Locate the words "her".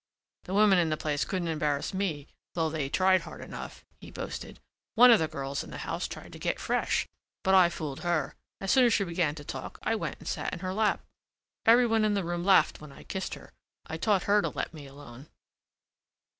7.99-8.35, 10.61-10.73, 13.35-13.53, 14.23-14.41